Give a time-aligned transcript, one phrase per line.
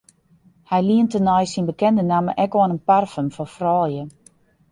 [0.69, 4.03] Hy lient tenei syn bekende namme ek oan in parfum foar froulju.